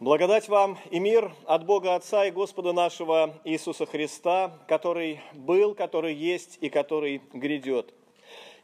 Благодать 0.00 0.48
вам 0.48 0.78
и 0.90 0.98
мир 0.98 1.30
от 1.44 1.66
Бога 1.66 1.94
Отца 1.94 2.24
и 2.24 2.30
Господа 2.30 2.72
нашего 2.72 3.38
Иисуса 3.44 3.84
Христа, 3.84 4.58
который 4.66 5.20
был, 5.34 5.74
который 5.74 6.14
есть 6.14 6.56
и 6.62 6.70
который 6.70 7.20
грядет. 7.34 7.92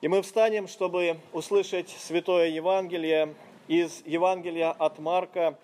И 0.01 0.09
мы 0.09 0.23
встанем, 0.23 0.67
чтобы 0.67 1.19
услышать 1.35 1.91
Святое 1.91 2.47
Евангелие 2.47 3.35
из 3.69 4.03
Евангелия 4.07 4.71
от 4.71 4.99
Марка, 4.99 5.59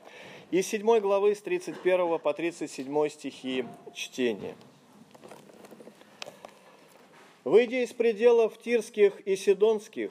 из 0.51 0.67
7 0.67 1.01
главы 1.01 1.35
с 1.35 1.41
31 1.41 2.19
по 2.19 2.35
37 2.35 3.09
стихи 3.09 3.65
чтения. 3.95 4.55
Выйдя 7.45 7.83
из 7.83 7.95
пределов 7.95 8.59
Тирских 8.59 9.21
и 9.21 9.37
Сидонских, 9.37 10.11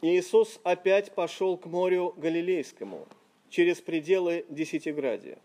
Иисус 0.00 0.58
опять 0.64 1.14
пошел 1.14 1.58
к 1.58 1.66
морю 1.66 2.14
Галилейскому– 2.16 3.06
через 3.50 3.80
пределы 3.80 4.44
Десятиградия. 4.48 5.38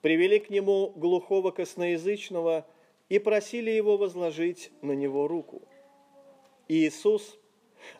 Привели 0.00 0.38
к 0.38 0.50
нему 0.50 0.92
глухого 0.96 1.50
косноязычного 1.50 2.66
и 3.08 3.18
просили 3.18 3.70
его 3.70 3.96
возложить 3.96 4.70
на 4.82 4.92
него 4.92 5.28
руку. 5.28 5.62
Иисус, 6.68 7.38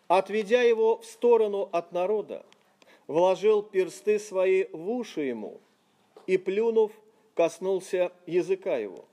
отведя 0.08 0.62
его 0.62 0.98
в 0.98 1.04
сторону 1.04 1.68
от 1.72 1.92
народа, 1.92 2.45
вложил 3.06 3.62
персты 3.62 4.18
свои 4.18 4.66
в 4.72 4.90
уши 4.90 5.23
ему 5.23 5.60
и, 6.26 6.38
плюнув, 6.38 6.92
коснулся 7.34 8.12
языка 8.26 8.76
его. 8.76 9.04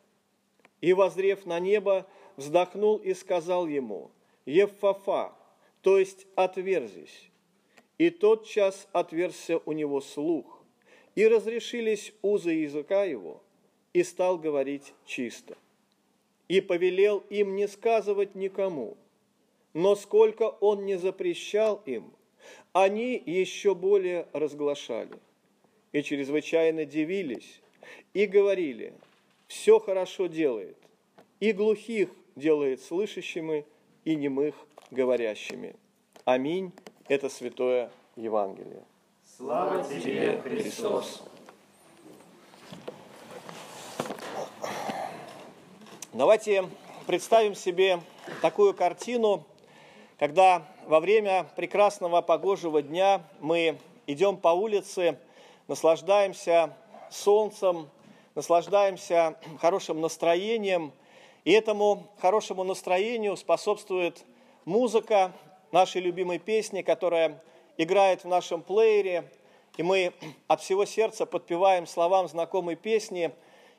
И, 0.81 0.93
возрев 0.93 1.45
на 1.45 1.59
небо, 1.59 2.07
вздохнул 2.37 2.97
и 2.97 3.13
сказал 3.13 3.67
ему, 3.67 4.11
«Евфафа, 4.45 5.33
то 5.81 5.99
есть 5.99 6.25
отверзись». 6.35 7.29
И 7.99 8.09
тотчас 8.09 8.87
отверзся 8.93 9.59
у 9.65 9.73
него 9.73 9.99
слух, 9.99 10.63
и 11.15 11.27
разрешились 11.27 12.13
узы 12.21 12.51
языка 12.51 13.03
его, 13.03 13.43
и 13.93 14.03
стал 14.03 14.37
говорить 14.37 14.93
чисто. 15.05 15.57
И 16.47 16.61
повелел 16.61 17.19
им 17.29 17.57
не 17.57 17.67
сказывать 17.67 18.35
никому, 18.35 18.95
но 19.73 19.95
сколько 19.95 20.43
он 20.43 20.85
не 20.85 20.97
запрещал 20.97 21.81
им, 21.85 22.13
они 22.71 23.21
еще 23.23 23.75
более 23.75 24.27
разглашали. 24.31 25.19
И 25.91 26.01
чрезвычайно 26.01 26.85
дивились, 26.85 27.59
и 28.13 28.27
говорили, 28.27 28.93
все 29.47 29.77
хорошо 29.77 30.27
делает, 30.27 30.77
и 31.41 31.51
глухих 31.51 32.09
делает 32.37 32.81
слышащими, 32.81 33.65
и 34.05 34.15
немых 34.15 34.55
говорящими. 34.89 35.75
Аминь 36.23 36.71
это 37.09 37.27
Святое 37.27 37.89
Евангелие. 38.15 38.83
Слава 39.37 39.83
тебе, 39.83 40.39
Христос! 40.43 41.23
Давайте 46.13 46.69
представим 47.07 47.55
себе 47.55 47.99
такую 48.41 48.75
картину, 48.75 49.43
когда 50.19 50.67
во 50.85 50.99
время 50.99 51.47
прекрасного 51.55 52.21
погожего 52.21 52.81
дня 52.83 53.23
мы 53.39 53.79
идем 54.05 54.37
по 54.37 54.49
улице, 54.49 55.17
наслаждаемся 55.67 56.75
солнцем, 57.09 57.89
наслаждаемся 58.35 59.35
хорошим 59.59 59.99
настроением, 59.99 60.91
и 61.43 61.51
этому 61.53 62.07
хорошему 62.19 62.63
настроению 62.63 63.35
способствует 63.35 64.23
музыка, 64.65 65.31
нашей 65.71 66.01
любимой 66.01 66.39
песни, 66.39 66.81
которая 66.81 67.41
играет 67.77 68.23
в 68.23 68.27
нашем 68.27 68.61
плеере, 68.61 69.23
и 69.77 69.83
мы 69.83 70.13
от 70.47 70.61
всего 70.61 70.85
сердца 70.85 71.25
подпеваем 71.25 71.87
словам 71.87 72.27
знакомой 72.27 72.75
песни, 72.75 73.31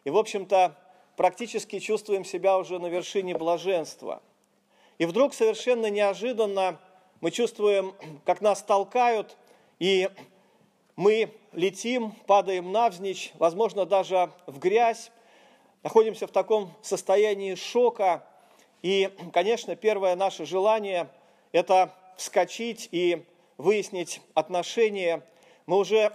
и, 0.05 0.11
в 0.11 0.17
общем-то, 0.17 0.77
практически 1.17 1.79
чувствуем 1.79 2.25
себя 2.25 2.57
уже 2.57 2.79
на 2.79 2.87
вершине 2.87 3.37
блаженства. 3.37 4.23
И 4.99 5.05
вдруг 5.05 5.35
совершенно 5.35 5.91
неожиданно 5.91 6.79
мы 7.21 7.31
чувствуем, 7.31 7.95
как 8.25 8.41
нас 8.41 8.63
толкают, 8.63 9.37
и 9.79 10.09
мы 10.97 11.31
летим, 11.53 12.13
падаем 12.27 12.73
навзничь, 12.73 13.33
возможно, 13.35 13.85
даже 13.85 14.31
в 14.47 14.59
грязь, 14.59 15.11
находимся 15.83 16.27
в 16.27 16.31
таком 16.31 16.71
состоянии 16.81 17.55
шока. 17.55 18.25
И, 18.83 19.11
конечно, 19.33 19.77
первое 19.77 20.17
наше 20.17 20.47
желание– 20.47 21.09
это 21.53 21.95
вскочить 22.17 22.89
и 22.93 23.25
выяснить 23.59 24.21
отношения. 24.35 25.23
Мы 25.67 25.79
уже, 25.79 26.13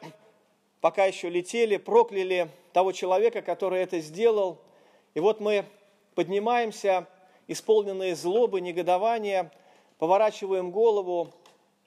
пока 0.82 1.06
еще 1.06 1.30
летели, 1.30 1.78
прокляли 1.78 2.50
того 2.74 2.92
человека, 2.92 3.42
который 3.42 3.82
это 3.82 4.00
сделал. 4.00 4.60
И 5.14 5.20
вот 5.20 5.40
мы 5.40 5.66
поднимаемся, 6.14 7.08
исполненные 7.48 8.16
злобы, 8.16 8.62
негодования, 8.62 9.52
поворачиваем 9.98 10.72
голову 10.72 11.32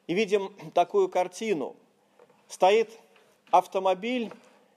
и 0.07 0.15
видим 0.15 0.55
такую 0.75 1.09
картину. 1.09 1.77
Стоит 2.49 2.91
автомобиль, 3.51 4.31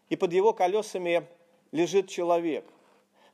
и 0.10 0.16
под 0.16 0.34
его 0.34 0.52
колесами 0.52 1.26
лежит 1.72 2.10
человек. 2.10 2.66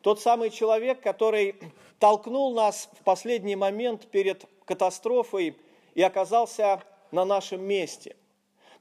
Тот 0.01 0.21
самый 0.21 0.51
человек, 0.51 1.01
который 1.01 1.55
толкнул 1.99 2.53
нас 2.53 2.89
в 2.99 3.03
последний 3.03 3.55
момент 3.55 4.05
перед 4.07 4.45
катастрофой 4.67 5.57
и 5.95 6.01
оказался 6.03 6.83
на 7.11 7.25
нашем 7.25 7.63
месте. 7.63 8.15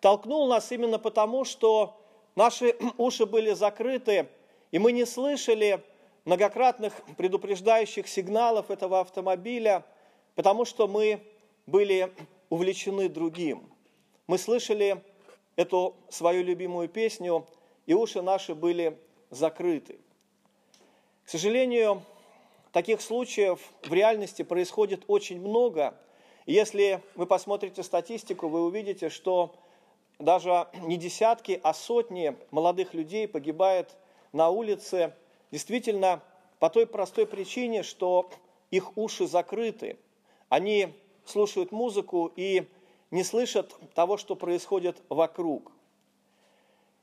Толкнул 0.00 0.46
нас 0.48 0.70
именно 0.72 0.98
потому, 0.98 1.44
что 1.44 1.98
наши 2.34 2.76
уши 2.98 3.24
были 3.24 3.52
закрыты, 3.52 4.28
и 4.72 4.78
мы 4.78 4.92
не 4.92 5.06
слышали 5.06 5.82
многократных 6.26 6.92
предупреждающих 7.16 8.08
сигналов 8.08 8.70
этого 8.70 9.00
автомобиля, 9.00 9.86
потому 10.34 10.64
что 10.64 10.88
мы 10.88 11.22
были 11.66 12.12
увлечены 12.50 13.08
другим. 13.08 13.72
Мы 14.26 14.38
слышали 14.38 15.02
эту 15.54 15.94
свою 16.10 16.42
любимую 16.42 16.88
песню, 16.88 17.46
и 17.86 17.94
уши 17.94 18.20
наши 18.20 18.54
были 18.54 18.98
закрыты. 19.30 20.00
К 21.24 21.30
сожалению, 21.30 22.02
Таких 22.76 23.00
случаев 23.00 23.58
в 23.84 23.92
реальности 23.94 24.42
происходит 24.42 25.04
очень 25.06 25.40
много. 25.40 25.94
Если 26.44 27.00
вы 27.14 27.24
посмотрите 27.24 27.82
статистику, 27.82 28.48
вы 28.48 28.66
увидите, 28.66 29.08
что 29.08 29.54
даже 30.18 30.68
не 30.82 30.98
десятки, 30.98 31.58
а 31.62 31.72
сотни 31.72 32.36
молодых 32.50 32.92
людей 32.92 33.28
погибает 33.28 33.96
на 34.34 34.50
улице 34.50 35.14
действительно 35.50 36.22
по 36.58 36.68
той 36.68 36.86
простой 36.86 37.26
причине, 37.26 37.82
что 37.82 38.28
их 38.70 38.94
уши 38.98 39.26
закрыты. 39.26 39.96
Они 40.50 40.92
слушают 41.24 41.72
музыку 41.72 42.30
и 42.36 42.68
не 43.10 43.24
слышат 43.24 43.74
того, 43.94 44.18
что 44.18 44.36
происходит 44.36 45.00
вокруг. 45.08 45.72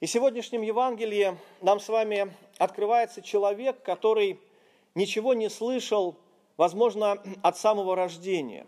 И 0.01 0.05
в 0.05 0.11
сегодняшнем 0.11 0.61
Евангелии 0.61 1.35
нам 1.61 1.79
с 1.79 1.89
вами 1.89 2.31
открывается 2.59 3.23
человек, 3.23 3.81
который 3.81 4.39
ничего 4.95 5.33
не 5.33 5.49
слышал, 5.49 6.17
возможно, 6.57 7.21
от 7.41 7.57
самого 7.57 7.95
рождения. 7.95 8.67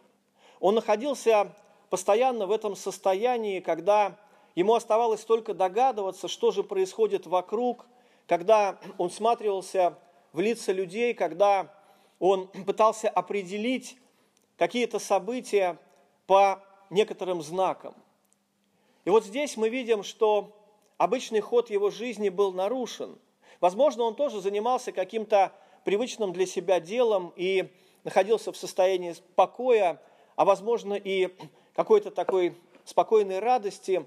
Он 0.59 0.75
находился 0.75 1.53
постоянно 1.89 2.47
в 2.47 2.51
этом 2.51 2.75
состоянии, 2.75 3.59
когда 3.59 4.17
ему 4.55 4.73
оставалось 4.73 5.23
только 5.23 5.53
догадываться, 5.53 6.27
что 6.27 6.51
же 6.51 6.63
происходит 6.63 7.27
вокруг, 7.27 7.85
когда 8.27 8.79
он 8.97 9.11
сматривался 9.11 9.97
в 10.33 10.39
лица 10.39 10.71
людей, 10.71 11.13
когда 11.13 11.73
он 12.19 12.47
пытался 12.65 13.09
определить 13.09 13.97
какие-то 14.57 14.99
события 14.99 15.77
по 16.27 16.63
некоторым 16.89 17.41
знакам. 17.41 17.93
И 19.03 19.09
вот 19.09 19.25
здесь 19.25 19.57
мы 19.57 19.69
видим, 19.69 20.03
что 20.03 20.51
обычный 20.97 21.41
ход 21.41 21.69
его 21.69 21.89
жизни 21.89 22.29
был 22.29 22.51
нарушен. 22.53 23.19
Возможно, 23.61 24.03
он 24.03 24.15
тоже 24.15 24.41
занимался 24.41 24.91
каким-то 24.91 25.53
привычным 25.85 26.33
для 26.33 26.45
себя 26.45 26.81
делом 26.81 27.31
и 27.37 27.71
находился 28.03 28.51
в 28.51 28.57
состоянии 28.57 29.15
покоя, 29.35 30.01
а 30.35 30.43
возможно 30.43 30.95
и 30.95 31.33
какой-то 31.75 32.11
такой 32.11 32.55
спокойной 32.83 33.39
радости. 33.39 34.05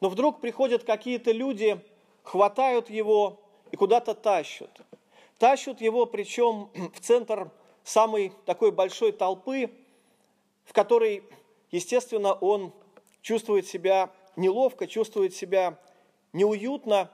Но 0.00 0.08
вдруг 0.08 0.40
приходят 0.40 0.82
какие-то 0.82 1.30
люди, 1.30 1.78
хватают 2.24 2.90
его 2.90 3.38
и 3.70 3.76
куда-то 3.76 4.14
тащат. 4.14 4.70
Тащат 5.38 5.80
его, 5.80 6.06
причем 6.06 6.70
в 6.94 7.00
центр 7.00 7.50
самой 7.84 8.32
такой 8.46 8.72
большой 8.72 9.12
толпы, 9.12 9.70
в 10.64 10.72
которой, 10.72 11.22
естественно, 11.70 12.32
он 12.32 12.72
чувствует 13.20 13.66
себя 13.66 14.10
неловко, 14.36 14.86
чувствует 14.86 15.34
себя 15.34 15.78
неуютно, 16.32 17.10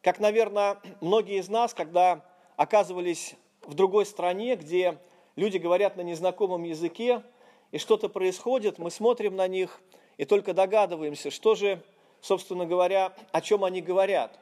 как, 0.00 0.20
наверное, 0.20 0.78
многие 1.00 1.38
из 1.38 1.48
нас, 1.48 1.74
когда 1.74 2.24
оказывались 2.56 3.34
в 3.62 3.74
другой 3.74 4.06
стране, 4.06 4.56
где 4.56 4.98
люди 5.36 5.58
говорят 5.58 5.96
на 5.96 6.02
незнакомом 6.02 6.64
языке, 6.64 7.22
и 7.70 7.78
что-то 7.78 8.08
происходит, 8.08 8.78
мы 8.78 8.90
смотрим 8.90 9.34
на 9.36 9.48
них 9.48 9.80
и 10.18 10.24
только 10.24 10.52
догадываемся, 10.52 11.30
что 11.30 11.54
же, 11.54 11.82
собственно 12.20 12.66
говоря, 12.66 13.14
о 13.32 13.40
чем 13.40 13.64
они 13.64 13.80
говорят. 13.80 14.38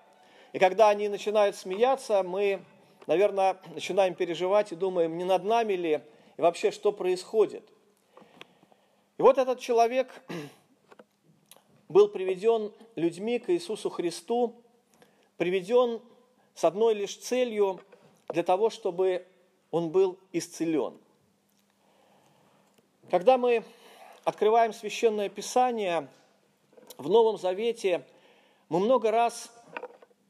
И 0.52 0.58
когда 0.58 0.88
они 0.88 1.08
начинают 1.08 1.54
смеяться, 1.54 2.22
мы, 2.24 2.60
наверное, 3.06 3.56
начинаем 3.72 4.14
переживать 4.14 4.72
и 4.72 4.76
думаем, 4.76 5.16
не 5.16 5.24
над 5.24 5.44
нами 5.44 5.74
ли, 5.74 6.00
и 6.36 6.40
вообще, 6.42 6.72
что 6.72 6.90
происходит. 6.90 7.68
И 9.16 9.22
вот 9.22 9.38
этот 9.38 9.60
человек 9.60 10.10
был 11.88 12.08
приведен 12.08 12.72
людьми 12.96 13.38
к 13.38 13.50
Иисусу 13.50 13.90
Христу, 13.90 14.56
приведен 15.36 16.00
с 16.54 16.64
одной 16.64 16.94
лишь 16.94 17.16
целью 17.16 17.80
для 18.32 18.42
того, 18.42 18.70
чтобы 18.70 19.26
он 19.70 19.90
был 19.90 20.18
исцелен. 20.32 20.98
Когда 23.10 23.38
мы 23.38 23.64
открываем 24.24 24.72
Священное 24.72 25.28
Писание 25.28 26.08
в 26.96 27.08
Новом 27.08 27.38
Завете, 27.38 28.04
мы 28.68 28.78
много 28.78 29.10
раз 29.10 29.50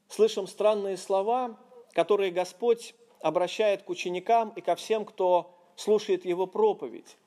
слышим 0.09 0.47
странные 0.47 0.97
слова, 0.97 1.57
которые 1.93 2.31
Господь 2.31 2.95
обращает 3.19 3.83
к 3.83 3.89
ученикам 3.89 4.51
и 4.55 4.61
ко 4.61 4.75
всем, 4.75 5.05
кто 5.05 5.53
слушает 5.75 6.25
Его 6.25 6.47
проповедь. 6.47 7.17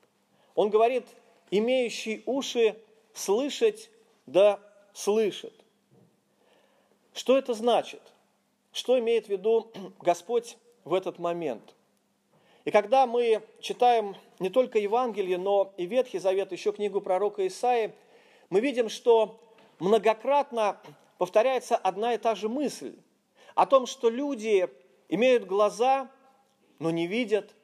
Он 0.55 0.69
говорит, 0.69 1.05
имеющий 1.51 2.23
уши 2.25 2.77
слышать, 3.13 3.89
да 4.25 4.59
слышит. 4.93 5.53
Что 7.13 7.37
это 7.37 7.53
значит? 7.53 8.01
Что 8.73 8.99
имеет 8.99 9.27
в 9.27 9.29
виду 9.29 9.71
Господь 9.99 10.57
в 10.85 10.93
этот 10.93 11.19
момент? 11.19 11.75
И 12.63 12.71
когда 12.71 13.05
мы 13.05 13.43
читаем 13.59 14.15
не 14.39 14.49
только 14.49 14.79
Евангелие, 14.79 15.37
но 15.37 15.73
и 15.77 15.85
Ветхий 15.85 16.19
Завет, 16.19 16.51
еще 16.51 16.71
книгу 16.71 17.01
пророка 17.01 17.45
Исаи, 17.45 17.93
мы 18.49 18.61
видим, 18.61 18.89
что 18.89 19.39
многократно 19.79 20.81
повторяется 21.17 21.75
одна 21.75 22.13
и 22.13 22.17
та 22.17 22.35
же 22.35 22.47
мысль 22.47 22.95
о 23.53 23.65
том, 23.65 23.85
что 23.85 24.09
люди 24.09 24.69
имеют 25.09 25.45
глаза, 25.45 26.09
но 26.79 26.91
не 26.91 27.07
видят, 27.07 27.55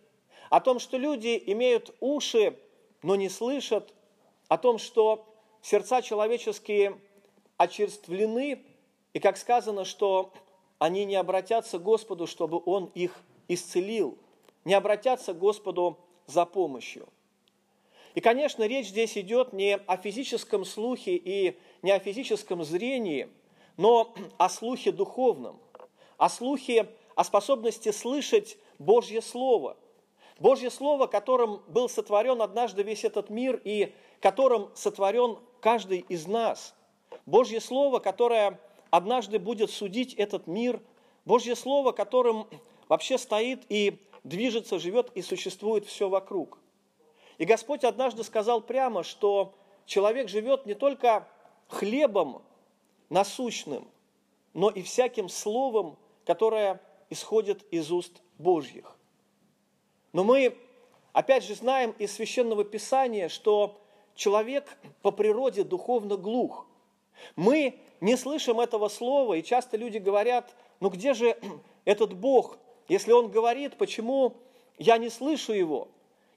о 0.50 0.60
том, 0.60 0.80
что 0.80 0.98
люди 0.98 1.42
имеют 1.48 1.96
уши, 2.00 2.58
но 3.04 3.16
не 3.16 3.30
слышат, 3.30 3.94
о 4.48 4.58
том, 4.58 4.78
что 4.78 5.26
сердца 5.62 6.02
человеческие 6.02 7.00
очерствлены, 7.58 8.64
и 9.14 9.20
как 9.20 9.38
сказано, 9.38 9.86
что 9.86 10.34
они 10.82 11.06
не 11.06 11.16
обратятся 11.16 11.78
к 11.78 11.84
Господу, 11.84 12.26
чтобы 12.26 12.60
Он 12.66 12.86
их 12.96 13.22
исцелил, 13.48 14.18
не 14.66 14.74
обратятся 14.74 15.32
к 15.36 15.38
Господу 15.38 16.00
за 16.26 16.44
помощью. 16.44 17.08
И, 18.16 18.20
конечно, 18.20 18.64
речь 18.64 18.88
здесь 18.88 19.16
идет 19.16 19.54
не 19.54 19.76
о 19.76 19.98
физическом 19.98 20.66
слухе 20.66 21.18
и 21.18 21.56
не 21.84 21.92
о 21.92 22.00
физическом 22.00 22.64
зрении, 22.64 23.30
но 23.78 24.12
о 24.40 24.50
слухе 24.50 24.92
духовном, 24.92 25.60
о 26.18 26.30
слухе, 26.30 26.90
о 27.14 27.24
способности 27.26 27.92
слышать 27.92 28.58
Божье 28.80 29.22
Слово. 29.22 29.78
Божье 30.40 30.72
Слово, 30.72 31.06
которым 31.06 31.62
был 31.68 31.90
сотворен 31.90 32.42
однажды 32.42 32.82
весь 32.82 33.04
этот 33.04 33.30
мир 33.30 33.62
и 33.64 33.94
которым 34.20 34.72
сотворен 34.74 35.38
каждый 35.60 36.00
из 36.10 36.26
нас. 36.26 36.74
Божье 37.28 37.62
Слово, 37.62 38.00
которое 38.00 38.60
однажды 38.92 39.40
будет 39.40 39.72
судить 39.72 40.14
этот 40.14 40.46
мир. 40.46 40.80
Божье 41.26 41.56
Слово, 41.56 41.92
которым 41.92 42.48
вообще 42.88 43.18
стоит 43.18 43.66
и 43.70 44.00
движется, 44.24 44.78
живет 44.78 45.12
и 45.16 45.24
существует 45.24 45.86
все 45.86 46.10
вокруг. 46.10 46.60
И 47.40 47.46
Господь 47.46 47.84
однажды 47.84 48.24
сказал 48.24 48.62
прямо, 48.62 49.02
что 49.02 49.56
человек 49.86 50.30
живет 50.30 50.68
не 50.68 50.76
только 50.76 51.28
хлебом 51.68 52.44
насущным, 53.10 53.88
но 54.54 54.70
и 54.70 54.82
всяким 54.84 55.30
словом, 55.30 55.98
которое 56.26 56.82
исходит 57.10 57.64
из 57.72 57.92
уст 57.92 58.22
Божьих. 58.38 58.98
Но 60.14 60.24
мы, 60.24 60.58
опять 61.14 61.44
же, 61.44 61.56
знаем 61.56 61.92
из 61.98 62.14
Священного 62.14 62.64
Писания, 62.64 63.30
что 63.30 63.82
человек 64.16 64.78
по 65.02 65.12
природе 65.12 65.64
духовно 65.64 66.18
глух. 66.18 66.68
Мы 67.36 67.80
не 68.00 68.18
слышим 68.18 68.60
этого 68.60 68.88
слова, 68.90 69.36
и 69.36 69.44
часто 69.44 69.78
люди 69.78 69.98
говорят, 69.98 70.54
ну 70.80 70.90
где 70.90 71.14
же 71.14 71.38
этот 71.86 72.14
Бог, 72.14 72.58
если 72.88 73.12
Он 73.12 73.30
говорит, 73.30 73.78
почему 73.78 74.34
я 74.78 74.98
не 74.98 75.10
слышу 75.10 75.54
Его? 75.54 75.88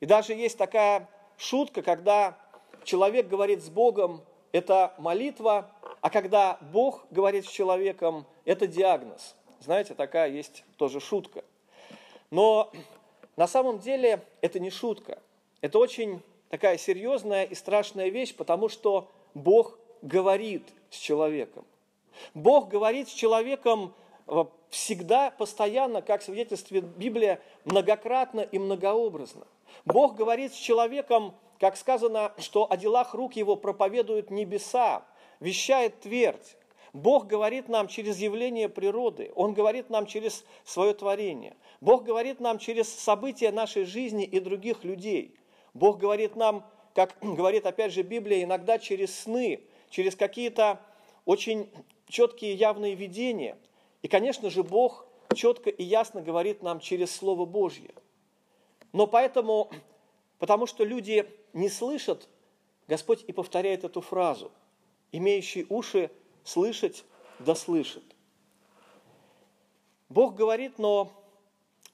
И 0.00 0.06
даже 0.06 0.34
есть 0.34 0.58
такая 0.58 1.08
шутка, 1.36 1.82
когда 1.82 2.38
человек 2.84 3.28
говорит 3.28 3.62
с 3.62 3.68
Богом, 3.68 4.22
это 4.52 4.94
молитва, 4.98 5.70
а 6.00 6.10
когда 6.10 6.58
Бог 6.72 7.06
говорит 7.10 7.46
с 7.46 7.48
человеком, 7.48 8.26
это 8.44 8.66
диагноз. 8.66 9.34
Знаете, 9.60 9.94
такая 9.94 10.30
есть 10.30 10.64
тоже 10.76 11.00
шутка. 11.00 11.42
Но 12.30 12.70
на 13.36 13.46
самом 13.46 13.78
деле 13.78 14.22
это 14.42 14.60
не 14.60 14.70
шутка. 14.70 15.18
Это 15.60 15.78
очень 15.78 16.20
такая 16.50 16.76
серьезная 16.76 17.44
и 17.44 17.54
страшная 17.54 18.10
вещь, 18.10 18.34
потому 18.36 18.68
что 18.68 19.10
Бог 19.32 19.78
говорит 20.04 20.62
с 20.90 20.96
человеком. 20.96 21.64
Бог 22.34 22.68
говорит 22.68 23.08
с 23.08 23.12
человеком 23.12 23.94
э, 24.28 24.44
всегда, 24.68 25.30
постоянно, 25.30 26.02
как 26.02 26.22
свидетельствует 26.22 26.84
Библия, 26.84 27.40
многократно 27.64 28.42
и 28.42 28.58
многообразно. 28.58 29.46
Бог 29.84 30.14
говорит 30.14 30.52
с 30.54 30.56
человеком, 30.56 31.34
как 31.58 31.76
сказано, 31.76 32.32
что 32.38 32.70
о 32.70 32.76
делах 32.76 33.14
рук 33.14 33.34
его 33.34 33.56
проповедуют 33.56 34.30
небеса, 34.30 35.04
вещает 35.40 36.00
твердь. 36.00 36.56
Бог 36.92 37.26
говорит 37.26 37.68
нам 37.68 37.88
через 37.88 38.18
явление 38.18 38.68
природы, 38.68 39.32
Он 39.34 39.52
говорит 39.54 39.90
нам 39.90 40.06
через 40.06 40.44
свое 40.64 40.94
творение. 40.94 41.56
Бог 41.80 42.04
говорит 42.04 42.38
нам 42.38 42.58
через 42.58 42.88
события 42.88 43.50
нашей 43.50 43.84
жизни 43.84 44.24
и 44.24 44.38
других 44.38 44.84
людей. 44.84 45.34
Бог 45.72 45.98
говорит 45.98 46.36
нам, 46.36 46.64
как 46.94 47.16
говорит 47.20 47.66
опять 47.66 47.92
же 47.92 48.02
Библия, 48.02 48.44
иногда 48.44 48.78
через 48.78 49.18
сны, 49.18 49.60
через 49.94 50.16
какие-то 50.16 50.80
очень 51.24 51.70
четкие 52.08 52.54
явные 52.54 52.96
видения. 52.96 53.56
И, 54.02 54.08
конечно 54.08 54.50
же, 54.50 54.64
Бог 54.64 55.06
четко 55.34 55.70
и 55.70 55.84
ясно 55.84 56.20
говорит 56.20 56.64
нам 56.64 56.80
через 56.80 57.14
Слово 57.14 57.44
Божье. 57.44 57.94
Но 58.92 59.06
поэтому, 59.06 59.70
потому 60.40 60.66
что 60.66 60.82
люди 60.82 61.30
не 61.52 61.68
слышат, 61.68 62.28
Господь 62.88 63.24
и 63.28 63.32
повторяет 63.32 63.84
эту 63.84 64.00
фразу– 64.00 64.50
имеющий 65.12 65.64
уши 65.68 66.10
слышать, 66.42 67.04
да 67.38 67.54
слышит. 67.54 68.02
Бог 70.08 70.34
говорит, 70.34 70.76
но 70.78 71.12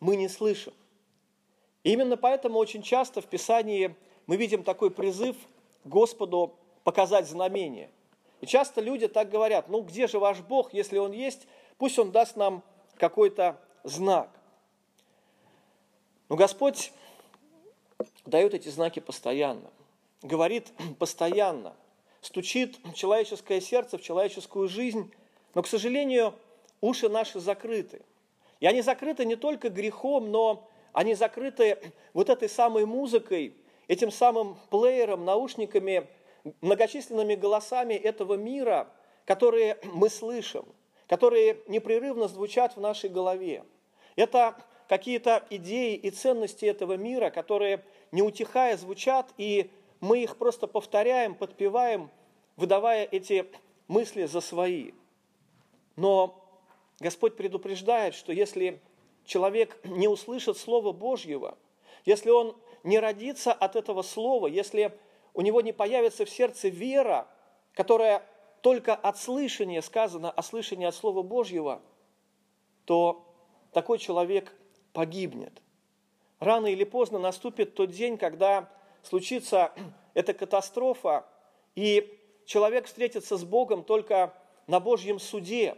мы 0.00 0.16
не 0.16 0.28
слышим. 0.28 0.73
И 1.85 1.92
именно 1.92 2.16
поэтому 2.16 2.59
очень 2.59 2.83
часто 2.83 3.21
в 3.21 3.26
Писании 3.26 3.95
мы 4.26 4.37
видим 4.37 4.64
такой 4.64 4.90
призыв 4.90 5.37
Господу 5.85 6.57
показать 6.85 7.29
знамение. 7.29 7.91
И 8.41 8.47
часто 8.47 8.81
люди 8.81 9.09
так 9.09 9.31
говорят, 9.31 9.69
ну 9.69 9.83
где 9.83 10.07
же 10.07 10.19
ваш 10.19 10.39
Бог, 10.41 10.73
если 10.73 10.99
Он 10.99 11.13
есть, 11.13 11.47
пусть 11.79 11.99
Он 11.99 12.11
даст 12.11 12.37
нам 12.37 12.63
какой-то 12.97 13.61
знак. 13.85 14.31
Но 16.29 16.37
Господь 16.37 16.93
дает 18.25 18.55
эти 18.55 18.69
знаки 18.69 19.01
постоянно, 19.01 19.71
говорит 20.23 20.73
постоянно– 20.99 21.75
стучит 22.21 22.79
человеческое 22.95 23.61
сердце 23.61 23.99
в 23.99 24.03
человеческую 24.03 24.69
жизнь, 24.69 25.13
но, 25.55 25.63
к 25.63 25.67
сожалению, 25.67 26.35
уши 26.81 27.09
наши 27.09 27.41
закрыты. 27.41 28.03
И 28.61 28.67
они 28.67 28.83
закрыты 28.83 29.25
не 29.25 29.37
только 29.37 29.71
грехом, 29.71 30.31
но 30.31 30.69
они 30.93 31.15
закрыты 31.15 31.79
вот 32.13 32.29
этой 32.29 32.49
самой 32.49 32.85
музыкой, 32.87 33.55
этим 33.89 34.11
самым 34.11 34.57
плеером, 34.71 35.25
наушниками, 35.25 36.07
многочисленными 36.61 37.35
голосами 37.35 37.94
этого 37.94 38.35
мира, 38.35 38.88
которые 39.25 39.78
мы 39.85 40.09
слышим, 40.09 40.64
которые 41.06 41.59
непрерывно 41.68 42.28
звучат 42.28 42.76
в 42.76 42.80
нашей 42.80 43.11
голове. 43.11 43.64
Это 44.16 44.56
какие-то 44.88 45.44
идеи 45.50 45.94
и 45.94 46.11
ценности 46.11 46.64
этого 46.64 46.97
мира, 46.97 47.30
которые, 47.30 47.85
не 48.12 48.23
утихая, 48.23 48.76
звучат 48.76 49.32
и 49.38 49.70
мы 50.00 50.23
их 50.23 50.37
просто 50.37 50.66
повторяем, 50.66 51.35
подпеваем, 51.35 52.11
выдавая 52.56 53.06
эти 53.11 53.47
мысли 53.87 54.25
за 54.25 54.40
свои. 54.40 54.92
Но 55.97 56.42
Господь 56.99 57.37
предупреждает, 57.37 58.14
что 58.14 58.32
если 58.32 58.80
человек 59.25 59.78
не 59.85 60.09
услышит 60.09 60.56
Слова 60.56 60.92
Божьего, 60.92 61.56
если 62.04 62.30
он 62.30 62.56
не 62.82 62.99
родится 62.99 63.52
от 63.52 63.76
этого 63.76 64.02
Слова, 64.02 64.47
если 64.47 64.97
у 65.35 65.41
него 65.43 65.61
не 65.61 65.73
появится 65.73 66.25
в 66.25 66.31
сердце 66.31 66.69
вера, 66.69 67.27
которая 67.75 68.23
только 68.61 68.95
от 68.95 69.19
слышания 69.19 69.81
сказано, 69.81 70.31
о 70.31 70.43
слышании 70.43 70.87
от 70.87 70.95
Слова 70.95 71.23
Божьего, 71.23 71.81
то 72.85 73.27
такой 73.73 73.99
человек 73.99 74.53
погибнет. 74.93 75.63
Рано 76.41 76.67
или 76.67 76.85
поздно 76.85 77.19
наступит 77.19 77.75
тот 77.75 77.91
день, 77.91 78.19
когда 78.19 78.69
случится 79.03 79.73
эта 80.15 80.35
катастрофа, 80.35 81.27
и 81.75 82.19
человек 82.47 82.87
встретится 82.87 83.37
с 83.37 83.45
Богом 83.45 83.85
только 83.85 84.35
на 84.67 84.81
Божьем 84.81 85.19
суде, 85.19 85.77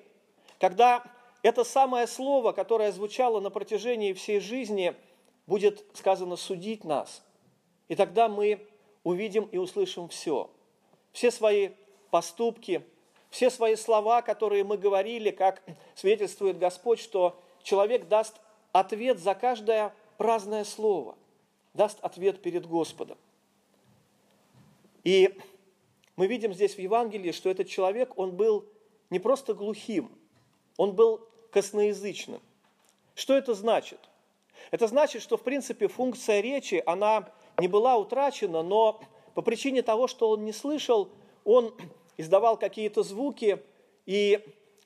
когда 0.58 1.04
это 1.42 1.64
самое 1.64 2.06
слово, 2.06 2.52
которое 2.52 2.92
звучало 2.92 3.40
на 3.40 3.50
протяжении 3.50 4.12
всей 4.12 4.38
жизни, 4.38 4.94
будет 5.46 5.84
сказано 5.94 6.36
судить 6.36 6.84
нас. 6.84 7.24
И 7.88 7.96
тогда 7.96 8.28
мы 8.28 8.64
увидим 9.04 9.44
и 9.44 9.58
услышим 9.58 10.08
все. 10.08 10.50
Все 11.12 11.30
свои 11.30 11.70
поступки, 12.10 12.84
все 13.30 13.50
свои 13.50 13.76
слова, 13.76 14.22
которые 14.22 14.64
мы 14.64 14.76
говорили, 14.76 15.30
как 15.30 15.62
свидетельствует 15.94 16.58
Господь, 16.58 17.00
что 17.00 17.40
человек 17.62 18.08
даст 18.08 18.40
ответ 18.72 19.18
за 19.18 19.34
каждое 19.34 19.94
праздное 20.18 20.64
слово, 20.64 21.16
даст 21.74 21.98
ответ 22.00 22.42
перед 22.42 22.66
Господом. 22.66 23.18
И 25.04 25.36
мы 26.16 26.26
видим 26.26 26.52
здесь 26.52 26.74
в 26.74 26.78
Евангелии, 26.78 27.32
что 27.32 27.50
этот 27.50 27.68
человек, 27.68 28.16
он 28.18 28.36
был 28.36 28.66
не 29.10 29.18
просто 29.18 29.54
глухим, 29.54 30.10
он 30.76 30.92
был 30.92 31.26
косноязычным. 31.50 32.40
Что 33.14 33.36
это 33.36 33.54
значит? 33.54 33.98
Это 34.70 34.86
значит, 34.86 35.22
что, 35.22 35.36
в 35.36 35.42
принципе, 35.42 35.88
функция 35.88 36.40
речи, 36.40 36.82
она 36.86 37.30
не 37.58 37.68
была 37.68 37.96
утрачена, 37.96 38.62
но 38.62 39.00
по 39.34 39.42
причине 39.42 39.82
того, 39.82 40.06
что 40.06 40.30
он 40.30 40.44
не 40.44 40.52
слышал, 40.52 41.08
он 41.44 41.74
издавал 42.16 42.56
какие-то 42.56 43.02
звуки, 43.02 43.62
и 44.06 44.40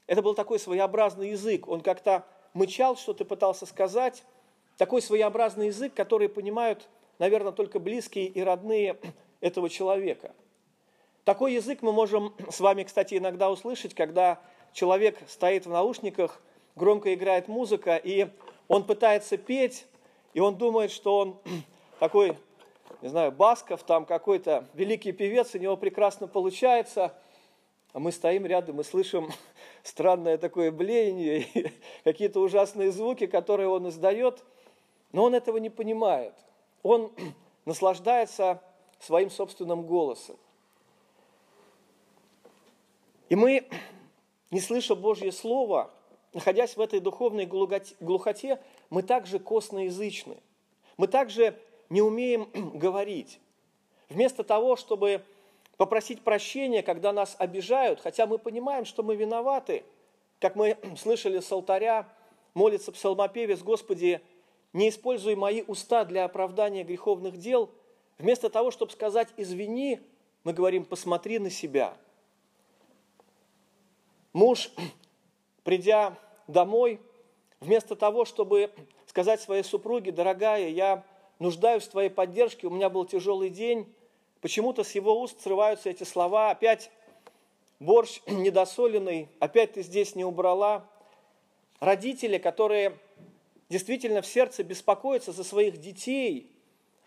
это 0.06 0.22
был 0.22 0.34
такой 0.34 0.58
своеобразный 0.58 1.30
язык. 1.30 1.68
Он 1.68 1.80
как-то 1.80 2.24
мычал, 2.54 2.96
что-то 2.96 3.24
пытался 3.24 3.66
сказать. 3.66 4.24
Такой 4.76 5.02
своеобразный 5.02 5.68
язык, 5.68 5.94
который 5.94 6.28
понимают, 6.28 6.88
наверное, 7.18 7.52
только 7.52 7.78
близкие 7.78 8.26
и 8.26 8.40
родные 8.42 8.98
этого 9.40 9.68
человека. 9.68 10.34
Такой 11.24 11.54
язык 11.54 11.82
мы 11.82 11.92
можем 11.92 12.34
с 12.50 12.60
вами, 12.60 12.84
кстати, 12.84 13.16
иногда 13.16 13.50
услышать, 13.50 13.94
когда 13.94 14.40
человек 14.72 15.18
стоит 15.28 15.66
в 15.66 15.70
наушниках, 15.70 16.40
громко 16.76 17.14
играет 17.14 17.48
музыка, 17.48 17.96
и 17.96 18.28
он 18.68 18.84
пытается 18.84 19.36
петь, 19.38 19.86
и 20.34 20.40
он 20.40 20.56
думает, 20.56 20.90
что 20.90 21.18
он 21.18 21.38
такой, 21.98 22.36
не 23.02 23.08
знаю, 23.08 23.32
Басков, 23.32 23.82
там 23.82 24.04
какой-то 24.04 24.66
великий 24.74 25.12
певец, 25.12 25.54
у 25.54 25.58
него 25.58 25.76
прекрасно 25.76 26.26
получается, 26.26 27.14
а 27.92 27.98
мы 27.98 28.12
стоим 28.12 28.46
рядом 28.46 28.80
и 28.80 28.84
слышим 28.84 29.30
странное 29.82 30.38
такое 30.38 30.70
блеяние, 30.70 31.72
какие-то 32.04 32.40
ужасные 32.40 32.92
звуки, 32.92 33.26
которые 33.26 33.68
он 33.68 33.88
издает, 33.88 34.44
но 35.12 35.24
он 35.24 35.34
этого 35.34 35.58
не 35.58 35.70
понимает. 35.70 36.34
Он 36.82 37.12
наслаждается 37.64 38.62
своим 38.98 39.30
собственным 39.30 39.86
голосом. 39.86 40.36
И 43.28 43.36
мы, 43.36 43.68
не 44.50 44.60
слыша 44.60 44.94
Божье 44.94 45.32
Слово, 45.32 45.90
находясь 46.32 46.76
в 46.76 46.80
этой 46.80 47.00
духовной 47.00 47.46
глухоте, 47.46 48.60
мы 48.90 49.02
также 49.02 49.38
косноязычны. 49.38 50.36
Мы 50.96 51.08
также 51.08 51.58
не 51.88 52.02
умеем 52.02 52.48
говорить. 52.74 53.40
Вместо 54.08 54.44
того, 54.44 54.76
чтобы 54.76 55.22
попросить 55.76 56.22
прощения, 56.22 56.82
когда 56.82 57.12
нас 57.12 57.36
обижают, 57.38 58.00
хотя 58.00 58.26
мы 58.26 58.38
понимаем, 58.38 58.84
что 58.84 59.02
мы 59.02 59.16
виноваты, 59.16 59.84
как 60.40 60.56
мы 60.56 60.76
слышали 60.98 61.40
с 61.40 61.50
алтаря, 61.50 62.08
молится 62.54 62.92
псалмопевец, 62.92 63.62
Господи, 63.62 64.20
не 64.72 64.88
используй 64.88 65.36
мои 65.36 65.62
уста 65.62 66.04
для 66.04 66.24
оправдания 66.24 66.84
греховных 66.84 67.38
дел, 67.38 67.70
вместо 68.18 68.50
того, 68.50 68.70
чтобы 68.70 68.92
сказать 68.92 69.28
«извини», 69.36 70.00
мы 70.44 70.52
говорим 70.52 70.84
«посмотри 70.84 71.38
на 71.38 71.50
себя». 71.50 71.96
Муж, 74.32 74.70
придя 75.64 76.18
домой, 76.46 77.00
вместо 77.60 77.96
того, 77.96 78.24
чтобы 78.24 78.70
сказать 79.06 79.40
своей 79.40 79.62
супруге, 79.62 80.12
дорогая, 80.12 80.68
я 80.68 81.04
нуждаюсь 81.38 81.84
в 81.84 81.90
твоей 81.90 82.10
поддержке, 82.10 82.66
у 82.66 82.70
меня 82.70 82.88
был 82.88 83.04
тяжелый 83.04 83.50
день, 83.50 83.92
почему-то 84.40 84.84
с 84.84 84.92
его 84.92 85.20
уст 85.20 85.40
срываются 85.40 85.90
эти 85.90 86.04
слова, 86.04 86.50
опять 86.50 86.90
борщ 87.80 88.20
недосоленный, 88.26 89.28
опять 89.38 89.74
ты 89.74 89.82
здесь 89.82 90.14
не 90.14 90.24
убрала. 90.24 90.86
Родители, 91.80 92.38
которые 92.38 92.98
действительно 93.68 94.22
в 94.22 94.26
сердце 94.26 94.62
беспокоятся 94.62 95.32
за 95.32 95.44
своих 95.44 95.78
детей 95.78 96.50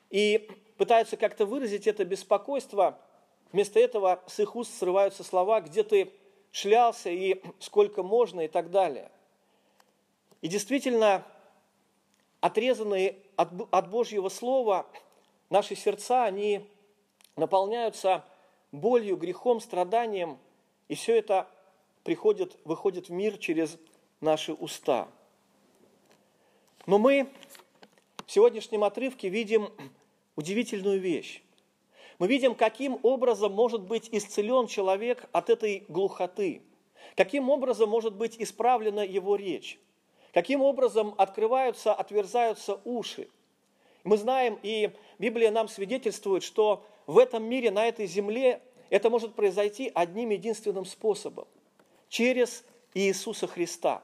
и 0.10 0.50
пытаются 0.78 1.18
как-то 1.18 1.46
выразить 1.46 1.88
это 1.88 2.06
беспокойство, 2.06 3.00
вместо 3.52 3.80
этого 3.80 4.22
с 4.28 4.40
их 4.40 4.56
уст 4.56 4.78
срываются 4.78 5.24
слова, 5.24 5.62
где 5.62 5.84
ты 5.84 6.12
шлялся 6.52 7.10
и 7.10 7.42
сколько 7.60 8.04
можно 8.04 8.42
и 8.42 8.48
так 8.48 8.72
далее. 8.72 9.12
И 10.42 10.48
действительно, 10.48 11.26
отрезанные 12.42 13.18
от, 13.36 13.50
от 13.72 13.90
Божьего 13.90 14.30
Слова, 14.30 14.86
наши 15.50 15.76
сердца, 15.76 16.26
они 16.26 16.66
наполняются 17.36 18.26
болью, 18.72 19.18
грехом, 19.18 19.60
страданием, 19.60 20.38
и 20.88 20.96
все 20.96 21.18
это 21.18 21.48
приходит, 22.04 22.58
выходит 22.66 23.10
в 23.10 23.12
мир 23.12 23.38
через 23.38 23.78
наши 24.22 24.54
уста. 24.54 25.08
Но 26.86 26.98
мы 26.98 27.30
в 28.26 28.32
сегодняшнем 28.32 28.84
отрывке 28.84 29.30
видим 29.30 29.72
удивительную 30.36 31.00
вещь. 31.00 31.42
Мы 32.20 32.28
видим, 32.28 32.54
каким 32.56 33.00
образом 33.04 33.54
может 33.54 33.82
быть 33.82 34.10
исцелен 34.12 34.68
человек 34.68 35.26
от 35.32 35.50
этой 35.50 35.86
глухоты, 35.88 36.62
каким 37.16 37.50
образом 37.50 37.90
может 37.90 38.16
быть 38.16 38.36
исправлена 38.40 39.04
его 39.04 39.36
речь, 39.36 39.80
каким 40.34 40.62
образом 40.62 41.14
открываются, 41.18 41.94
отверзаются 41.94 42.80
уши. 42.86 43.30
Мы 44.04 44.18
знаем, 44.18 44.60
и 44.64 44.92
Библия 45.18 45.52
нам 45.52 45.68
свидетельствует, 45.68 46.44
что 46.44 46.86
в 47.06 47.18
этом 47.18 47.44
мире, 47.44 47.72
на 47.72 47.86
этой 47.86 48.06
земле, 48.06 48.62
это 48.90 49.10
может 49.10 49.36
произойти 49.36 49.92
одним 49.94 50.30
единственным 50.30 50.86
способом– 50.86 51.48
через 52.10 52.64
Иисуса 52.94 53.46
Христа, 53.46 54.02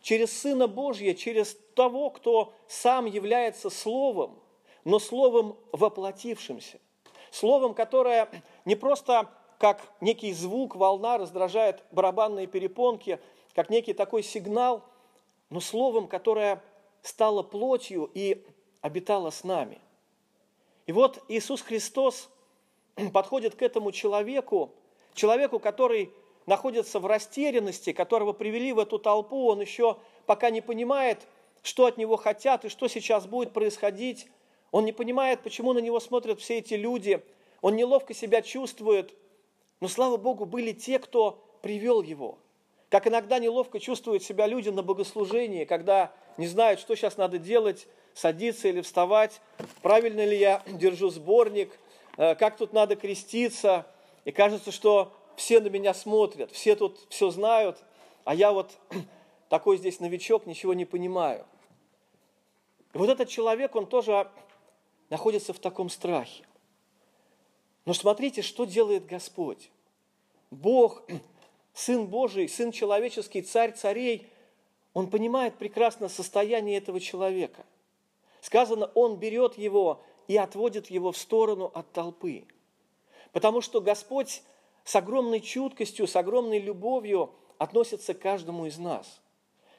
через 0.00 0.32
Сына 0.40 0.66
Божьего, 0.66 1.14
через 1.14 1.56
того, 1.74 2.10
кто 2.10 2.54
сам 2.68 3.06
является 3.06 3.68
Словом, 3.70 4.38
но 4.84 4.98
Словом 4.98 5.56
воплотившимся– 5.72 6.78
словом, 7.34 7.74
которое 7.74 8.28
не 8.64 8.76
просто 8.76 9.28
как 9.58 9.80
некий 10.00 10.32
звук, 10.32 10.76
волна 10.76 11.18
раздражает 11.18 11.82
барабанные 11.90 12.46
перепонки, 12.46 13.18
как 13.54 13.70
некий 13.70 13.92
такой 13.92 14.22
сигнал, 14.22 14.82
но 15.54 15.60
словом, 15.60 16.08
которое 16.08 16.60
стало 17.00 17.44
плотью 17.44 18.10
и 18.12 18.44
обитало 18.80 19.30
с 19.30 19.44
нами. 19.44 19.80
И 20.86 20.92
вот 20.92 21.22
Иисус 21.28 21.62
Христос 21.62 22.28
подходит 23.12 23.54
к 23.54 23.62
этому 23.62 23.92
человеку, 23.92 24.74
человеку, 25.14 25.60
который 25.60 26.12
находится 26.46 26.98
в 26.98 27.06
растерянности, 27.06 27.92
которого 27.92 28.32
привели 28.32 28.72
в 28.72 28.80
эту 28.80 28.98
толпу, 28.98 29.46
он 29.46 29.60
еще 29.60 29.96
пока 30.26 30.50
не 30.50 30.60
понимает, 30.60 31.24
что 31.62 31.86
от 31.86 31.98
него 31.98 32.16
хотят 32.16 32.64
и 32.64 32.68
что 32.68 32.88
сейчас 32.88 33.28
будет 33.28 33.52
происходить, 33.52 34.26
он 34.72 34.84
не 34.84 34.92
понимает, 34.92 35.40
почему 35.44 35.72
на 35.72 35.78
него 35.78 36.00
смотрят 36.00 36.40
все 36.40 36.58
эти 36.58 36.74
люди. 36.74 37.24
Он 37.60 37.76
неловко 37.76 38.12
себя 38.12 38.42
чувствует. 38.42 39.14
Но, 39.78 39.86
слава 39.86 40.16
Богу, 40.16 40.46
были 40.46 40.72
те, 40.72 40.98
кто 40.98 41.38
привел 41.62 42.02
его. 42.02 42.38
Как 42.94 43.08
иногда 43.08 43.40
неловко 43.40 43.80
чувствуют 43.80 44.22
себя 44.22 44.46
люди 44.46 44.68
на 44.68 44.84
богослужении, 44.84 45.64
когда 45.64 46.12
не 46.36 46.46
знают, 46.46 46.78
что 46.78 46.94
сейчас 46.94 47.16
надо 47.16 47.38
делать, 47.38 47.88
садиться 48.14 48.68
или 48.68 48.82
вставать, 48.82 49.40
правильно 49.82 50.24
ли 50.24 50.38
я 50.38 50.62
держу 50.68 51.10
сборник, 51.10 51.76
э, 52.18 52.36
как 52.36 52.56
тут 52.56 52.72
надо 52.72 52.94
креститься. 52.94 53.84
И 54.24 54.30
кажется, 54.30 54.70
что 54.70 55.12
все 55.34 55.58
на 55.58 55.70
меня 55.70 55.92
смотрят, 55.92 56.52
все 56.52 56.76
тут 56.76 57.04
все 57.08 57.30
знают, 57.30 57.82
а 58.22 58.32
я 58.32 58.52
вот 58.52 58.70
такой 59.48 59.76
здесь 59.78 59.98
новичок, 59.98 60.46
ничего 60.46 60.72
не 60.72 60.84
понимаю. 60.84 61.46
И 62.92 62.98
вот 62.98 63.08
этот 63.08 63.28
человек, 63.28 63.74
он 63.74 63.86
тоже 63.86 64.30
находится 65.10 65.52
в 65.52 65.58
таком 65.58 65.90
страхе. 65.90 66.44
Но 67.86 67.92
смотрите, 67.92 68.42
что 68.42 68.66
делает 68.66 69.04
Господь. 69.04 69.72
Бог, 70.52 71.02
Сын 71.74 72.06
Божий, 72.06 72.48
Сын 72.48 72.72
человеческий, 72.72 73.42
Царь 73.42 73.72
царей, 73.72 74.26
Он 74.94 75.10
понимает 75.10 75.56
прекрасно 75.56 76.08
состояние 76.08 76.78
этого 76.78 77.00
человека. 77.00 77.66
Сказано, 78.40 78.90
Он 78.94 79.16
берет 79.16 79.58
его 79.58 80.02
и 80.28 80.36
отводит 80.36 80.88
его 80.88 81.12
в 81.12 81.18
сторону 81.18 81.70
от 81.74 81.90
толпы. 81.92 82.44
Потому 83.32 83.60
что 83.60 83.80
Господь 83.80 84.42
с 84.84 84.96
огромной 84.96 85.40
чуткостью, 85.40 86.06
с 86.06 86.16
огромной 86.16 86.60
любовью 86.60 87.34
относится 87.58 88.14
к 88.14 88.20
каждому 88.20 88.66
из 88.66 88.78
нас– 88.78 89.20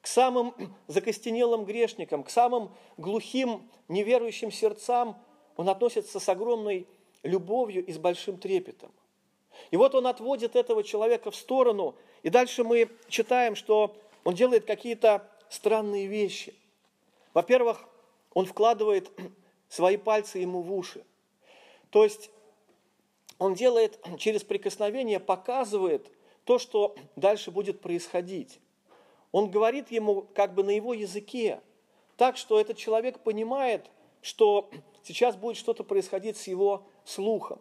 к 0.05 0.07
самым 0.07 0.53
закостенелым 0.87 1.65
грешникам, 1.65 2.23
к 2.23 2.29
самым 2.29 2.69
глухим, 2.95 3.67
неверующим 3.87 4.51
сердцам 4.51 5.17
он 5.57 5.67
относится 5.67 6.19
с 6.19 6.29
огромной 6.29 6.87
любовью 7.23 7.83
и 7.83 7.91
с 7.91 7.97
большим 7.97 8.37
трепетом. 8.37 8.91
И 9.71 9.77
вот 9.77 9.95
он 9.95 10.07
отводит 10.07 10.55
этого 10.55 10.83
человека 10.83 11.31
в 11.31 11.35
сторону, 11.35 11.95
и 12.23 12.29
дальше 12.29 12.63
мы 12.63 12.89
читаем, 13.07 13.55
что 13.55 13.95
он 14.23 14.33
делает 14.33 14.65
какие-то 14.65 15.29
странные 15.49 16.07
вещи. 16.07 16.53
Во-первых, 17.33 17.85
он 18.33 18.45
вкладывает 18.45 19.11
свои 19.69 19.97
пальцы 19.97 20.39
ему 20.39 20.61
в 20.61 20.73
уши. 20.73 21.03
То 21.89 22.03
есть 22.03 22.29
он 23.37 23.53
делает 23.53 23.99
через 24.19 24.43
прикосновение, 24.43 25.19
показывает 25.19 26.11
то, 26.43 26.59
что 26.59 26.95
дальше 27.15 27.51
будет 27.51 27.81
происходить. 27.81 28.59
Он 29.31 29.49
говорит 29.49 29.91
ему 29.91 30.27
как 30.33 30.53
бы 30.53 30.63
на 30.63 30.69
его 30.69 30.93
языке, 30.93 31.61
так 32.17 32.37
что 32.37 32.59
этот 32.59 32.77
человек 32.77 33.19
понимает, 33.19 33.89
что 34.21 34.69
сейчас 35.03 35.35
будет 35.35 35.57
что-то 35.57 35.83
происходить 35.83 36.37
с 36.37 36.47
его 36.47 36.83
слухом. 37.03 37.59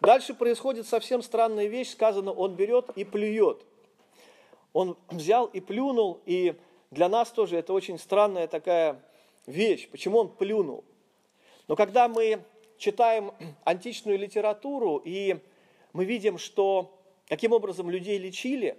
Дальше 0.00 0.34
происходит 0.34 0.86
совсем 0.86 1.22
странная 1.22 1.66
вещь, 1.66 1.90
сказано, 1.90 2.32
он 2.32 2.54
берет 2.54 2.90
и 2.96 3.04
плюет. 3.04 3.66
Он 4.72 4.96
взял 5.10 5.46
и 5.46 5.60
плюнул, 5.60 6.20
и 6.24 6.54
для 6.90 7.08
нас 7.08 7.30
тоже 7.30 7.56
это 7.56 7.72
очень 7.72 7.98
странная 7.98 8.46
такая 8.46 9.02
вещь. 9.46 9.88
Почему 9.90 10.18
он 10.18 10.28
плюнул? 10.28 10.84
Но 11.68 11.76
когда 11.76 12.08
мы 12.08 12.42
читаем 12.78 13.32
античную 13.64 14.18
литературу, 14.18 15.02
и 15.04 15.36
мы 15.92 16.04
видим, 16.04 16.38
что 16.38 16.98
каким 17.28 17.52
образом 17.52 17.90
людей 17.90 18.18
лечили, 18.18 18.78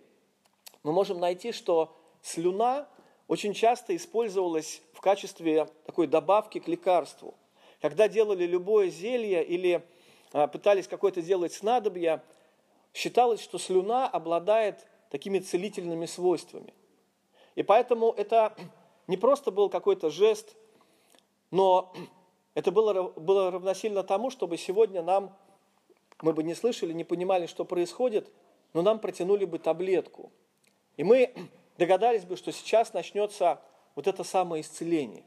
мы 0.82 0.92
можем 0.92 1.20
найти, 1.20 1.51
что 1.51 1.96
слюна 2.22 2.88
очень 3.28 3.54
часто 3.54 3.96
использовалась 3.96 4.82
в 4.94 5.01
качестве 5.01 5.68
такой 5.86 6.08
добавки 6.08 6.60
к 6.60 6.68
лекарству. 6.68 7.36
Когда 7.80 8.08
делали 8.08 8.46
любое 8.46 8.90
зелье 8.90 9.44
или 9.44 9.84
пытались 10.32 10.88
какое-то 10.88 11.22
делать 11.22 11.54
снадобье, 11.54 12.22
считалось, 12.94 13.42
что 13.42 13.58
слюна 13.58 14.08
обладает 14.08 14.86
такими 15.10 15.40
целительными 15.40 16.06
свойствами. 16.06 16.74
И 17.56 17.64
поэтому 17.64 18.12
это 18.12 18.56
не 19.08 19.18
просто 19.18 19.52
был 19.52 19.70
какой-то 19.70 20.10
жест, 20.10 20.56
но 21.52 21.94
это 22.54 22.72
было, 22.72 23.10
было 23.12 23.52
равносильно 23.52 24.04
тому, 24.04 24.30
чтобы 24.30 24.58
сегодня 24.58 25.02
нам, 25.02 25.36
мы 26.22 26.34
бы 26.34 26.44
не 26.44 26.56
слышали, 26.56 26.94
не 26.94 27.04
понимали, 27.04 27.46
что 27.46 27.66
происходит, 27.66 28.32
но 28.74 28.82
нам 28.82 29.00
протянули 29.00 29.46
бы 29.46 29.60
таблетку. 29.60 30.32
И 30.96 31.04
мы 31.04 31.34
догадались 31.78 32.24
бы, 32.24 32.38
что 32.38 32.52
сейчас 32.52 32.94
начнется 32.94 33.60
вот 33.96 34.08
это 34.08 34.24
самое 34.24 34.62
исцеление. 34.62 35.24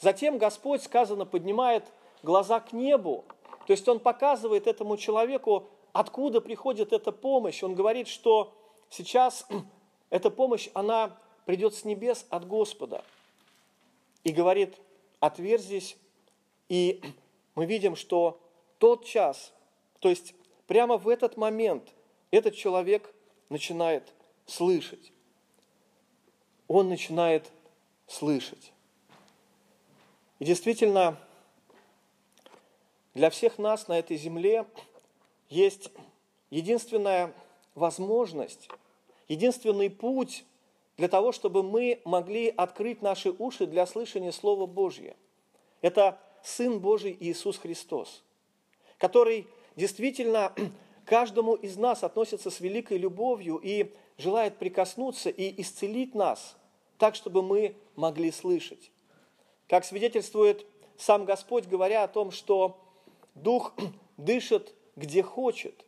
Затем 0.00 0.36
Господь, 0.36 0.82
сказано, 0.82 1.24
поднимает 1.24 1.84
глаза 2.22 2.60
к 2.60 2.72
небу, 2.72 3.24
то 3.66 3.72
есть 3.72 3.86
Он 3.88 4.00
показывает 4.00 4.66
этому 4.66 4.96
человеку, 4.96 5.68
откуда 5.92 6.40
приходит 6.40 6.92
эта 6.92 7.12
помощь. 7.12 7.62
Он 7.62 7.74
говорит, 7.74 8.08
что 8.08 8.54
сейчас 8.90 9.46
эта 10.10 10.30
помощь, 10.30 10.68
она 10.74 11.18
придет 11.44 11.74
с 11.74 11.84
небес 11.84 12.26
от 12.30 12.46
Господа. 12.46 13.04
И 14.24 14.32
говорит, 14.32 14.76
отверзись. 15.20 15.96
И 16.68 17.02
мы 17.54 17.66
видим, 17.66 17.96
что 17.96 18.40
тот 18.78 19.04
час, 19.04 19.52
то 20.00 20.08
есть 20.08 20.34
прямо 20.66 20.96
в 20.96 21.08
этот 21.08 21.36
момент 21.36 21.92
этот 22.30 22.54
человек 22.56 23.14
начинает 23.48 24.12
слышать. 24.46 25.12
Он 26.66 26.88
начинает 26.88 27.52
слышать. 28.06 28.72
И 30.38 30.44
действительно, 30.44 31.18
для 33.14 33.30
всех 33.30 33.58
нас 33.58 33.88
на 33.88 33.98
этой 33.98 34.16
земле 34.16 34.66
есть 35.48 35.90
единственная 36.50 37.34
возможность, 37.74 38.68
единственный 39.28 39.90
путь 39.90 40.44
для 40.96 41.08
того, 41.08 41.32
чтобы 41.32 41.62
мы 41.62 42.00
могли 42.04 42.48
открыть 42.48 43.02
наши 43.02 43.30
уши 43.30 43.66
для 43.66 43.86
слышания 43.86 44.32
Слова 44.32 44.66
Божьего. 44.66 45.14
Это 45.80 46.20
Сын 46.42 46.80
Божий 46.80 47.16
Иисус 47.18 47.58
Христос, 47.58 48.22
который 48.98 49.46
действительно 49.76 50.52
каждому 51.04 51.54
из 51.54 51.76
нас 51.76 52.04
относится 52.04 52.50
с 52.50 52.60
великой 52.60 52.98
любовью 52.98 53.60
и 53.62 53.94
желает 54.18 54.58
прикоснуться 54.58 55.30
и 55.30 55.60
исцелить 55.60 56.14
нас 56.14 56.56
так, 56.98 57.14
чтобы 57.14 57.42
мы 57.42 57.76
могли 57.96 58.30
слышать. 58.30 58.90
Как 59.68 59.84
свидетельствует 59.84 60.66
сам 60.96 61.24
Господь, 61.24 61.66
говоря 61.66 62.04
о 62.04 62.08
том, 62.08 62.30
что 62.30 62.78
Дух 63.34 63.74
дышит 64.16 64.74
где 64.96 65.22
хочет, 65.22 65.84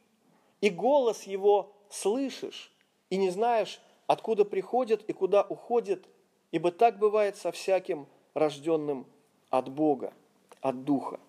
и 0.60 0.70
голос 0.70 1.24
его 1.24 1.72
слышишь, 1.90 2.72
и 3.10 3.16
не 3.16 3.30
знаешь, 3.30 3.80
откуда 4.06 4.44
приходит 4.44 5.08
и 5.08 5.12
куда 5.12 5.42
уходит, 5.42 6.08
ибо 6.52 6.72
так 6.72 6.98
бывает 6.98 7.36
со 7.36 7.52
всяким 7.52 8.06
рожденным 8.32 9.06
от 9.50 9.68
Бога, 9.68 10.12
от 10.60 10.84
Духа. 10.84 11.20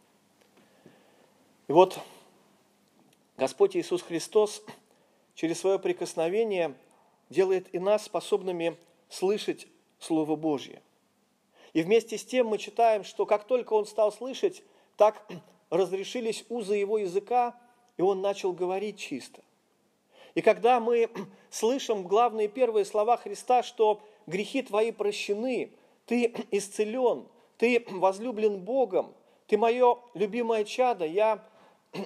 И 1.68 1.74
вот 1.74 2.00
Господь 3.38 3.76
Иисус 3.76 4.02
Христос 4.02 4.64
через 5.34 5.60
свое 5.60 5.80
прикосновение 5.80 6.76
делает 7.30 7.74
и 7.74 7.80
нас 7.80 8.06
способными 8.06 8.78
слышать 9.10 9.68
Слово 10.00 10.36
Божье. 10.36 10.82
И 11.74 11.82
вместе 11.82 12.18
с 12.18 12.24
тем 12.24 12.48
мы 12.48 12.58
читаем, 12.58 13.04
что 13.04 13.26
как 13.26 13.46
только 13.46 13.74
Он 13.74 13.86
стал 13.86 14.12
слышать, 14.12 14.64
так 14.96 15.28
разрешились 15.70 16.46
узы 16.50 16.76
Его 16.76 16.98
языка, 16.98 17.56
и 17.98 18.02
Он 18.02 18.22
начал 18.22 18.54
говорить 18.54 19.00
чисто. 19.00 19.42
И 20.34 20.42
когда 20.42 20.80
мы 20.80 21.10
слышим 21.50 22.04
главные 22.04 22.48
первые 22.48 22.86
слова 22.86 23.18
Христа, 23.18 23.64
что 23.64 24.02
грехи 24.28 24.62
твои 24.62 24.92
прощены, 24.92 25.72
ты 26.06 26.34
исцелен, 26.52 27.28
ты 27.58 27.86
возлюблен 27.90 28.60
Богом, 28.60 29.14
ты 29.48 29.58
мое 29.58 29.98
любимое 30.14 30.64
чадо, 30.64 31.06
я 31.06 31.44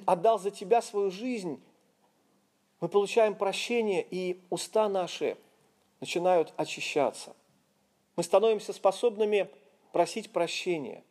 отдал 0.06 0.38
за 0.38 0.50
тебя 0.50 0.82
свою 0.82 1.10
жизнь, 1.10 1.60
мы 2.80 2.88
получаем 2.88 3.34
прощение, 3.34 4.06
и 4.10 4.40
уста 4.48 4.88
наши 4.88 5.36
начинают 6.00 6.54
очищаться. 6.56 7.36
Мы 8.16 8.22
становимся 8.22 8.72
способными 8.72 9.50
просить 9.92 10.32
прощения. 10.32 11.04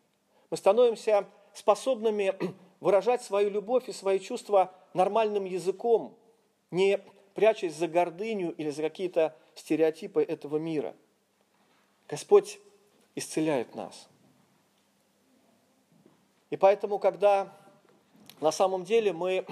Мы 0.49 0.57
становимся 0.57 1.27
способными 1.53 2.33
выражать 2.79 3.21
свою 3.21 3.49
любовь 3.49 3.89
и 3.89 3.93
свои 3.93 4.19
чувства 4.19 4.73
нормальным 4.93 5.45
языком, 5.45 6.15
не 6.71 6.99
прячась 7.33 7.75
за 7.75 7.87
гордыню 7.87 8.53
или 8.53 8.69
за 8.69 8.81
какие-то 8.81 9.35
стереотипы 9.55 10.21
этого 10.21 10.57
мира. 10.57 10.95
Господь 12.07 12.59
исцеляет 13.15 13.75
нас. 13.75 14.07
И 16.49 16.57
поэтому, 16.57 16.97
когда 16.99 17.53
на 18.41 18.51
самом 18.51 18.83
деле 18.83 19.13
мы 19.13 19.45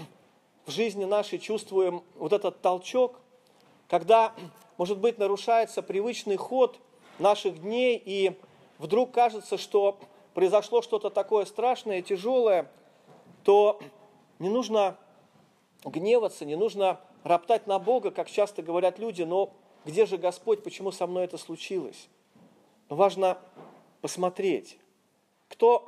в 0.66 0.72
жизни 0.72 1.06
нашей 1.06 1.40
чувствуем 1.40 2.04
вот 2.16 2.34
этот 2.34 2.62
толчок, 2.62 3.20
когда, 3.88 4.34
может 4.78 4.98
быть, 4.98 5.18
нарушается 5.18 5.82
привычный 5.82 6.36
ход 6.36 6.80
наших 7.20 7.62
дней, 7.62 8.02
и 8.04 8.38
вдруг 8.80 9.12
кажется, 9.12 9.58
что 9.58 10.00
произошло 10.38 10.84
что-то 10.84 11.10
такое 11.10 11.46
страшное, 11.46 12.04
тяжелое, 12.04 12.70
то 13.44 13.80
не 14.38 14.50
нужно 14.50 14.96
гневаться, 15.84 16.46
не 16.46 16.56
нужно 16.56 17.02
роптать 17.24 17.66
на 17.66 17.80
Бога, 17.80 18.12
как 18.12 18.30
часто 18.30 18.62
говорят 18.62 19.00
люди, 19.00 19.24
но 19.24 19.52
где 19.84 20.06
же 20.06 20.20
Господь, 20.20 20.62
почему 20.62 20.92
со 20.92 21.08
мной 21.08 21.24
это 21.24 21.40
случилось? 21.40 22.08
Но 22.88 22.98
важно 22.98 23.40
посмотреть, 24.02 24.78
кто 25.48 25.88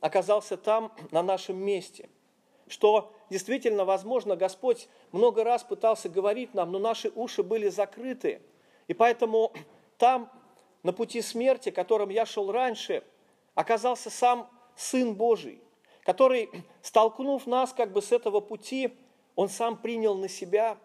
оказался 0.00 0.56
там, 0.56 0.90
на 1.12 1.22
нашем 1.22 1.56
месте, 1.58 2.08
что 2.66 3.12
действительно, 3.30 3.84
возможно, 3.84 4.34
Господь 4.34 4.88
много 5.12 5.44
раз 5.44 5.62
пытался 5.62 6.08
говорить 6.08 6.52
нам, 6.52 6.72
но 6.72 6.80
наши 6.80 7.12
уши 7.14 7.44
были 7.44 7.68
закрыты, 7.68 8.42
и 8.88 8.92
поэтому 8.92 9.52
там, 9.98 10.32
на 10.82 10.92
пути 10.92 11.22
смерти, 11.22 11.70
которым 11.70 12.08
я 12.08 12.26
шел 12.26 12.50
раньше, 12.50 13.04
оказался 13.54 14.10
сам 14.10 14.48
Сын 14.76 15.14
Божий, 15.14 15.60
который, 16.02 16.50
столкнув 16.82 17.46
нас 17.46 17.72
как 17.72 17.92
бы 17.92 18.02
с 18.02 18.12
этого 18.12 18.40
пути, 18.40 18.92
он 19.36 19.48
сам 19.48 19.76
принял 19.76 20.14
на 20.14 20.28
себя 20.28 20.78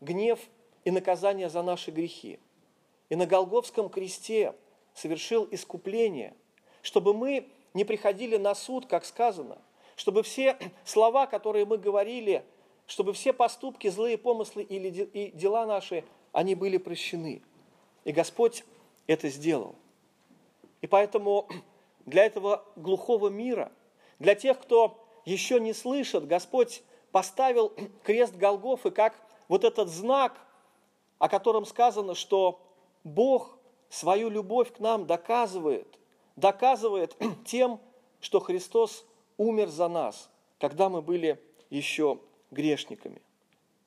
гнев 0.00 0.40
и 0.84 0.90
наказание 0.90 1.48
за 1.48 1.62
наши 1.62 1.90
грехи. 1.90 2.38
И 3.08 3.16
на 3.16 3.26
Голговском 3.26 3.88
кресте 3.88 4.54
совершил 4.94 5.46
искупление, 5.50 6.34
чтобы 6.82 7.14
мы 7.14 7.48
не 7.72 7.84
приходили 7.84 8.36
на 8.36 8.54
суд, 8.54 8.86
как 8.86 9.04
сказано, 9.04 9.58
чтобы 9.96 10.22
все 10.22 10.58
слова, 10.84 11.26
которые 11.26 11.64
мы 11.66 11.78
говорили, 11.78 12.44
чтобы 12.86 13.12
все 13.12 13.32
поступки, 13.32 13.88
злые 13.88 14.18
помыслы 14.18 14.62
или 14.62 14.90
дела 15.30 15.66
наши, 15.66 16.04
они 16.32 16.54
были 16.54 16.76
прощены. 16.78 17.42
И 18.04 18.12
Господь 18.12 18.64
это 19.06 19.28
сделал. 19.28 19.76
И 20.80 20.86
поэтому 20.86 21.48
для 22.06 22.26
этого 22.26 22.64
глухого 22.76 23.28
мира, 23.28 23.72
для 24.18 24.34
тех, 24.34 24.60
кто 24.60 25.04
еще 25.24 25.60
не 25.60 25.72
слышит, 25.72 26.26
Господь 26.26 26.82
поставил 27.12 27.72
крест 28.02 28.34
Голгофы 28.34 28.90
как 28.90 29.14
вот 29.48 29.64
этот 29.64 29.88
знак, 29.88 30.38
о 31.18 31.28
котором 31.28 31.64
сказано, 31.64 32.14
что 32.14 32.60
Бог 33.04 33.56
свою 33.88 34.28
любовь 34.28 34.72
к 34.72 34.80
нам 34.80 35.06
доказывает, 35.06 35.98
доказывает 36.36 37.16
тем, 37.46 37.80
что 38.20 38.40
Христос 38.40 39.04
умер 39.36 39.68
за 39.68 39.88
нас, 39.88 40.30
когда 40.58 40.88
мы 40.88 41.02
были 41.02 41.40
еще 41.70 42.18
грешниками. 42.50 43.20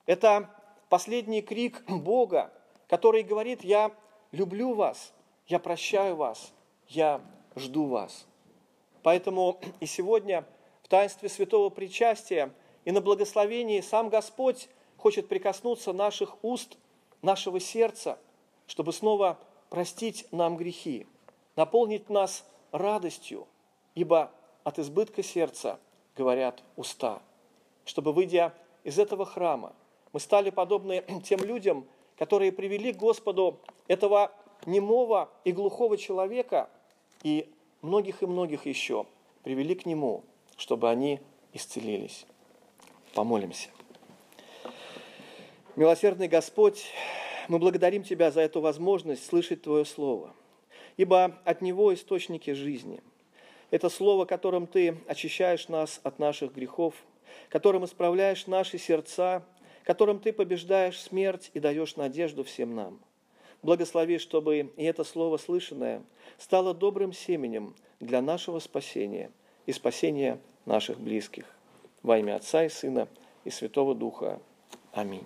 Это 0.05 0.49
последний 0.89 1.41
крик 1.41 1.83
Бога, 1.87 2.51
который 2.87 3.23
говорит, 3.23 3.63
я 3.63 3.91
люблю 4.31 4.73
вас, 4.73 5.13
я 5.47 5.59
прощаю 5.59 6.15
вас, 6.15 6.53
я 6.87 7.21
жду 7.57 7.87
вас. 7.87 8.25
Поэтому 9.03 9.59
и 9.79 9.85
сегодня 9.85 10.45
в 10.83 10.87
таинстве 10.87 11.29
святого 11.29 11.69
причастия 11.69 12.53
и 12.85 12.91
на 12.91 13.01
благословении 13.01 13.81
сам 13.81 14.09
Господь 14.09 14.69
хочет 14.97 15.27
прикоснуться 15.27 15.93
наших 15.93 16.43
уст, 16.43 16.77
нашего 17.21 17.59
сердца, 17.59 18.17
чтобы 18.67 18.93
снова 18.93 19.37
простить 19.69 20.25
нам 20.31 20.57
грехи, 20.57 21.07
наполнить 21.55 22.09
нас 22.09 22.45
радостью, 22.71 23.47
ибо 23.95 24.31
от 24.63 24.79
избытка 24.79 25.23
сердца 25.23 25.79
говорят 26.15 26.63
уста. 26.75 27.21
Чтобы, 27.85 28.11
выйдя 28.13 28.53
из 28.83 28.99
этого 28.99 29.25
храма, 29.25 29.73
мы 30.13 30.19
стали 30.19 30.49
подобны 30.49 31.03
тем 31.23 31.39
людям, 31.41 31.85
которые 32.17 32.51
привели 32.51 32.93
к 32.93 32.97
Господу 32.97 33.59
этого 33.87 34.31
немого 34.65 35.29
и 35.43 35.51
глухого 35.51 35.97
человека 35.97 36.69
и 37.27 37.49
многих 37.81 38.23
и 38.23 38.25
многих 38.25 38.65
еще 38.65 39.05
привели 39.43 39.75
к 39.75 39.85
Нему, 39.85 40.23
чтобы 40.55 40.89
они 40.89 41.19
исцелились. 41.51 42.25
Помолимся. 43.13 43.69
Милосердный 45.75 46.29
Господь, 46.29 46.85
мы 47.49 47.59
благодарим 47.59 48.03
Тебя 48.03 48.31
за 48.31 48.39
эту 48.39 48.61
возможность 48.61 49.25
слышать 49.25 49.61
Твое 49.61 49.83
Слово, 49.83 50.33
ибо 50.95 51.37
от 51.43 51.61
Него 51.61 51.93
источники 51.93 52.51
жизни. 52.51 53.01
Это 53.71 53.89
Слово, 53.89 54.23
которым 54.23 54.65
Ты 54.65 54.97
очищаешь 55.07 55.67
нас 55.67 55.99
от 56.03 56.19
наших 56.19 56.53
грехов, 56.53 56.95
которым 57.49 57.83
исправляешь 57.83 58.47
наши 58.47 58.77
сердца 58.77 59.43
которым 59.87 60.19
Ты 60.19 60.33
побеждаешь 60.33 60.99
смерть 60.99 61.49
и 61.53 61.61
даешь 61.61 61.95
надежду 61.95 62.43
всем 62.43 62.75
нам. 62.75 62.99
Благослови, 63.63 64.17
чтобы 64.17 64.71
и 64.75 64.83
это 64.83 65.03
слово 65.03 65.37
слышанное 65.37 66.01
стало 66.37 66.73
добрым 66.73 67.11
семенем 67.11 67.75
для 67.99 68.21
нашего 68.21 68.59
спасения 68.59 69.31
и 69.65 69.71
спасения 69.71 70.39
наших 70.65 70.99
близких. 70.99 71.45
Во 72.03 72.17
имя 72.19 72.35
Отца 72.35 72.63
и 72.63 72.69
Сына 72.69 73.07
и 73.43 73.49
Святого 73.49 73.95
Духа. 73.95 74.39
Аминь. 74.93 75.25